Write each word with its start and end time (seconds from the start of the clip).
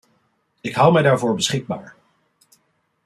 Ik 0.61 0.73
hou 0.75 0.93
mij 0.93 1.01
daarvoor 1.01 1.35
beschikbaar. 1.35 1.95